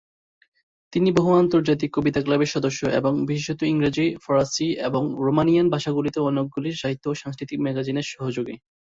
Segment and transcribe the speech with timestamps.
[0.93, 7.05] তিনি বহু আন্তর্জাতিক কবিতা ক্লাবের সদস্য এবং বিশেষত ইংরাজী, ফরাসী এবং রোমানিয়ান ভাষাগুলিতে অনেকগুলি সাহিত্য
[7.09, 8.55] ও সাংস্কৃতিক ম্যাগাজিনের সহযোগী।